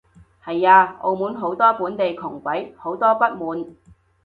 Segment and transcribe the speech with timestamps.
[0.43, 3.75] 係啊，澳門好多本地窮鬼，好多不滿